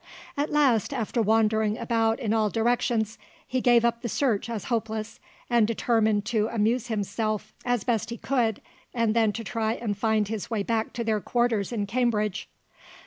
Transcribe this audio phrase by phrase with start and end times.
[0.35, 5.19] At last, after wandering about in all directions, he gave up the search as hopeless,
[5.47, 8.63] and determined to amuse himself as best he could,
[8.95, 12.49] and then to try and find his way back to their quarters in Cambridge.